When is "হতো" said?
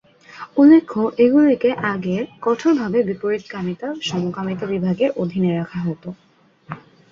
5.87-6.09